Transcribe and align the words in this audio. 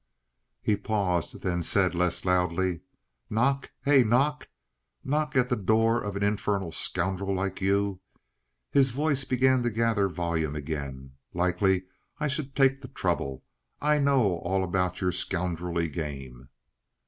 He 0.63 0.75
paused, 0.75 1.41
then 1.43 1.61
said 1.61 1.93
less 1.93 2.25
loudly: 2.25 2.81
"Knock? 3.29 3.69
Hey? 3.83 4.03
Knock? 4.03 4.47
Knock 5.03 5.35
at 5.35 5.47
the 5.47 5.55
door 5.55 6.03
of 6.03 6.15
an 6.15 6.23
infernal 6.23 6.71
scoundrel 6.71 7.35
like 7.35 7.61
you?" 7.61 7.99
His 8.71 8.89
voice 8.89 9.25
began 9.25 9.61
to 9.61 9.69
gather 9.69 10.07
volume 10.09 10.55
again. 10.55 11.11
"Likely 11.35 11.83
I 12.17 12.27
should 12.29 12.55
take 12.55 12.81
the 12.81 12.87
trouble! 12.87 13.43
I 13.79 13.99
know 13.99 14.37
all 14.37 14.63
about 14.63 15.01
your 15.01 15.11
scoundrelly 15.11 15.87
game." 15.89 16.49